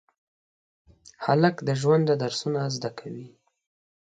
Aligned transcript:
هلک 1.25 1.55
د 1.67 1.69
ژونده 1.81 2.13
درسونه 2.23 2.61
زده 2.75 2.91
کوي. 2.99 3.27